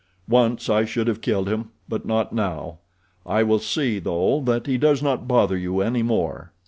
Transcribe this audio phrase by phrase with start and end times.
[0.27, 2.79] Once I should have killed him; but not now.
[3.23, 6.51] I will see, though, that he does not bother you any more."